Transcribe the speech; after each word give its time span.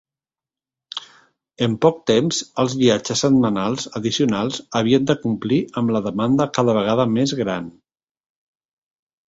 En 1.65 1.75
poc 1.85 1.99
temps, 2.11 2.39
els 2.63 2.77
viatges 2.79 3.21
setmanals 3.27 3.85
addicionals 4.01 4.59
havien 4.81 5.07
de 5.13 5.19
complir 5.27 5.61
amb 5.83 5.97
la 5.99 6.05
demanda 6.09 6.51
cada 6.59 6.79
vegada 6.81 7.09
més 7.15 7.39
gran. 7.45 7.73